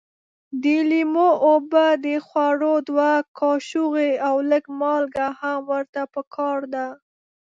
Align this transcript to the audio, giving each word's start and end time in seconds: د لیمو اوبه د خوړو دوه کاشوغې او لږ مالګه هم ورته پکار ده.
د 0.61 0.63
لیمو 0.89 1.29
اوبه 1.49 1.85
د 2.05 2.07
خوړو 2.27 2.73
دوه 2.89 3.11
کاشوغې 3.39 4.11
او 4.27 4.35
لږ 4.51 4.63
مالګه 4.79 5.27
هم 5.39 5.59
ورته 5.71 6.01
پکار 6.15 6.59
ده. 6.73 6.87